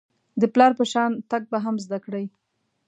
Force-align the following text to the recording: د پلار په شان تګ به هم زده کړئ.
د 0.41 0.43
پلار 0.53 0.71
په 0.79 0.85
شان 0.91 1.11
تګ 1.31 1.43
به 1.51 1.57
هم 1.65 1.75
زده 1.85 1.99
کړئ. 2.05 2.25